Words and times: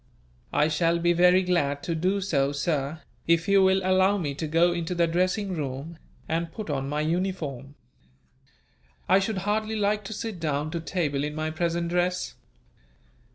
"I 0.51 0.67
shall 0.67 0.97
be 0.97 1.13
very 1.13 1.43
glad 1.43 1.83
to 1.83 1.93
do 1.93 2.21
so, 2.21 2.51
sir, 2.53 3.03
if 3.27 3.47
you 3.47 3.61
will 3.61 3.81
allow 3.83 4.17
me 4.17 4.33
to 4.33 4.47
go 4.47 4.71
into 4.71 4.95
the 4.95 5.05
dressing 5.05 5.53
room, 5.53 5.99
and 6.27 6.51
put 6.51 6.71
on 6.71 6.89
my 6.89 7.01
uniform. 7.01 7.75
I 9.07 9.19
should 9.19 9.37
hardly 9.45 9.75
like 9.75 10.03
to 10.05 10.13
sit 10.13 10.39
down 10.39 10.71
to 10.71 10.79
table 10.79 11.23
in 11.23 11.35
my 11.35 11.51
present 11.51 11.89
dress." 11.89 12.33